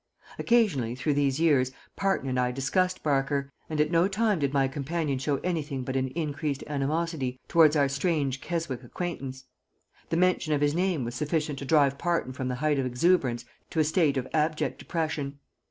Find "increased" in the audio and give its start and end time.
6.15-6.63